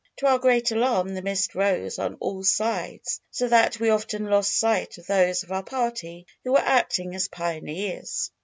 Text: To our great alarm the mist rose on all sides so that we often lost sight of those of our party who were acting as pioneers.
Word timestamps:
To 0.17 0.25
our 0.25 0.39
great 0.39 0.71
alarm 0.71 1.13
the 1.13 1.21
mist 1.21 1.53
rose 1.53 1.99
on 1.99 2.15
all 2.15 2.43
sides 2.43 3.21
so 3.29 3.47
that 3.49 3.79
we 3.79 3.91
often 3.91 4.25
lost 4.25 4.57
sight 4.57 4.97
of 4.97 5.05
those 5.05 5.43
of 5.43 5.51
our 5.51 5.61
party 5.61 6.25
who 6.43 6.53
were 6.53 6.57
acting 6.57 7.13
as 7.13 7.27
pioneers. 7.27 8.31